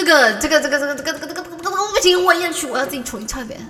[0.00, 3.60] 这个这个这个这个这个这个这个这个不行，我也去，我要自己重新唱一遍。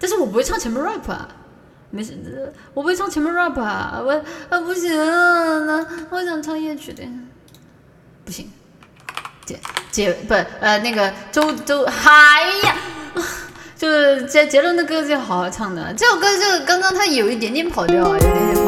[0.00, 1.28] 但是我不会唱前面 rap 啊，
[1.90, 4.10] 没事，我不会唱前面 rap 啊，我
[4.48, 7.04] 啊不行，那我想唱夜曲的，
[8.24, 8.50] 不行。
[9.46, 9.60] 姐
[9.92, 12.76] 姐不呃那个周周，哎呀，
[13.76, 18.61] 就是杰杰伦的歌就好好唱的，这首歌就刚刚他有一点点跑调啊，有点点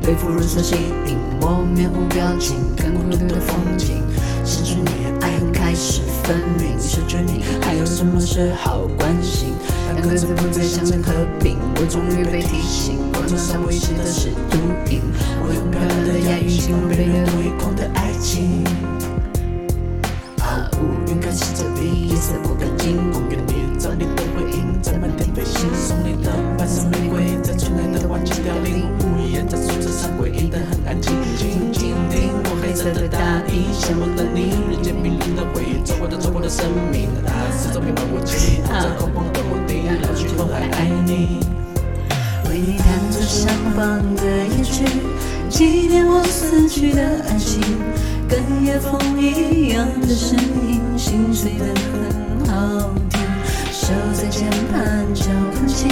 [0.00, 4.00] 背负如色吸引，我面无表情，看孤独的风景。
[4.44, 6.78] 失去你，爱恨开始分明。
[6.78, 9.54] 失去你，还有什么是好关心？
[9.96, 14.58] 两个字不再象征和平，我终于被提醒，广场上维持的是毒
[14.88, 15.02] 瘾。
[15.42, 17.89] 我用漂亮的押韵形容被人唯恐的
[33.80, 41.40] 地，向往的你，人间冰冷的回忆，走过的走过的生命，大四周弥漫雾气，在空旷的墓地，老去后还爱你。
[42.48, 44.84] 为你弹奏相伴的夜曲，
[45.48, 47.60] 纪念我死去的爱情，
[48.28, 53.20] 跟夜风一样的声音，心碎的很好听。
[53.72, 55.88] 手在键盘敲很轻，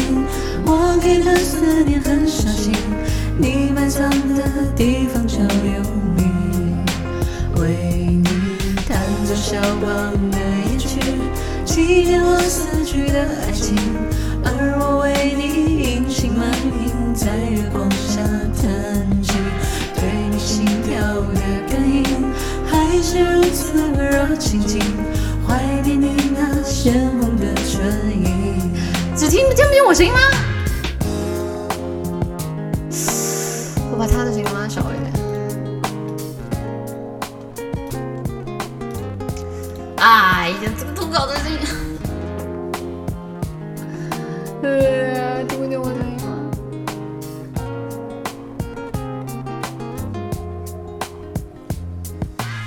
[0.67, 2.75] 我给的思念很小心，
[3.39, 4.45] 你埋葬的
[4.77, 6.18] 地方就有。
[7.69, 7.75] 为
[8.07, 8.25] 你
[8.89, 10.39] 弹奏肖邦的
[10.73, 10.99] 夜曲，
[11.67, 13.77] 纪念我死去的爱情，
[14.43, 18.23] 而我为你隐姓埋名，在月光下
[18.57, 19.37] 弹琴。
[19.97, 20.97] 对你心跳
[21.35, 22.33] 的感应，
[22.65, 24.81] 还是如此温柔亲近，
[25.47, 28.73] 怀念你那鲜红的唇印。
[29.15, 30.19] 只听听不见我声音吗？
[40.01, 41.59] 哎呀，这个投稿的声音，
[44.63, 46.27] 呃，听不见我声音吗？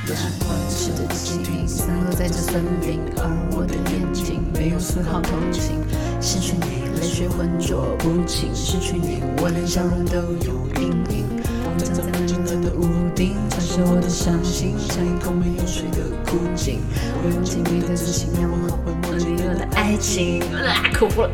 [0.07, 3.23] 我喜欢吃的蜻蜓散落在这森林，而
[3.55, 5.81] 我的眼睛没有丝毫同情。
[6.19, 11.30] 失去你，泪水浑浊不清；失去你，我连笑容都有阴影。
[11.77, 16.79] 站在那金色的屋顶，传授我的伤心，像一口没有水的枯井。
[17.23, 20.41] 我用紧密的指心，让我后悔莫离我的爱情。
[20.53, 21.29] 啊，哭了。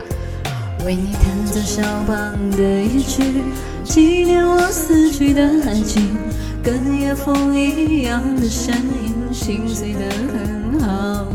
[0.86, 3.44] 为你弹奏肖邦的夜曲，
[3.84, 6.16] 纪念我死去的爱情，
[6.64, 10.00] 跟夜风一样的声音，心碎的
[10.32, 11.26] 很好。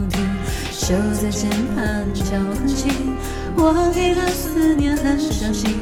[0.82, 2.92] 手在键盘敲很轻，
[3.54, 5.76] 我给的思念很小心，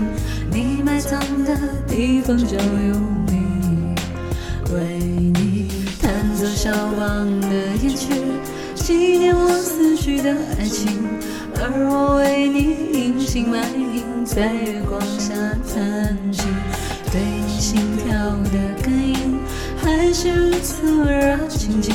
[0.53, 1.57] 你埋葬的
[1.89, 3.01] 地方就有。
[4.75, 5.69] 为你
[6.03, 7.49] 弹奏肖邦的
[7.83, 8.13] 夜曲，
[8.75, 10.99] 纪念我死去的爱情，
[11.57, 12.59] 而我为你
[12.93, 15.33] 隐姓埋名，在月光下
[15.75, 16.45] 弹琴。
[17.11, 18.15] 对你心跳
[18.53, 19.41] 的感应，
[19.83, 21.95] 还是如此温柔亲近，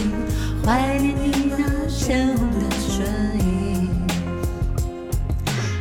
[0.66, 2.75] 怀念你那鲜红的
[3.06, 3.90] 唇印。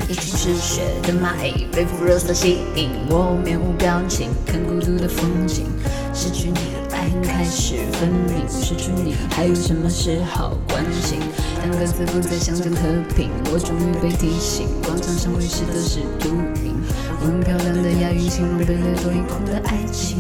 [0.09, 5.67] 一群嗜血的蚂蚁，被腐肉色吸引我，面无表情，看孤独的风景，
[6.12, 6.75] 失去你。
[7.23, 11.21] 开始分明，失去你还有什么是好关心？
[11.61, 12.79] 当各自不再想着和
[13.15, 16.31] 平，我终于被提醒，广场上维持的是独
[16.65, 16.75] 影。
[17.21, 20.17] 我用漂亮的押韵形容被掠夺一空的爱情。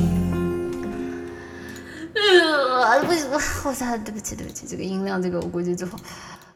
[2.14, 5.98] 呃，不行，我我操，对不起对不起，这个音量这个我估计之后。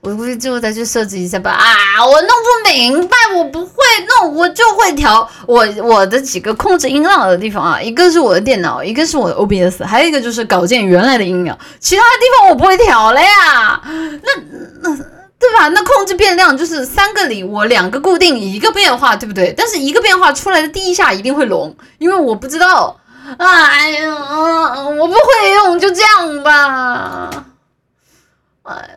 [0.01, 1.51] 我估计最后再去设置一下吧。
[1.51, 3.75] 啊，我弄不明白，我不会
[4.21, 13.83] 弄，我就会调我我的几个控制音量的地方啊，一个是我的电脑，一个是我的 OBS，还有一个就是稿件原来的音量，其他的地方我不会调了呀。
[13.85, 14.31] 那
[14.83, 14.97] 那
[15.41, 15.69] 对吧？
[15.69, 19.53] 那控制变量就是三个里我两个固定，一个变化，对不对？
[19.57, 22.99] 但是一个变化出来的第一下一定会聋，因为我不知道。
[23.37, 27.45] 哎呀，我不会用，就这样吧。
[28.63, 28.89] 哎呀。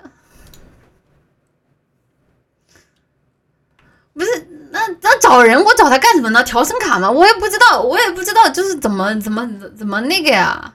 [4.13, 6.44] 不是，那那找人，我找他干什么呢？
[6.44, 7.12] 调声卡吗？
[7.12, 9.47] 我也不知道，我也不知道，就是怎么怎么
[9.77, 10.73] 怎么那个呀？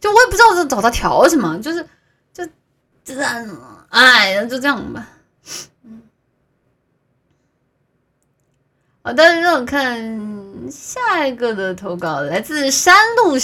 [0.00, 1.86] 就我也不知道找他调什么，就是
[2.32, 2.44] 就
[3.04, 5.06] 就这样，哎，就这样吧。
[5.84, 6.02] 嗯，
[9.02, 10.42] 好的，让我看。
[10.70, 13.36] 下一个的投稿来自山路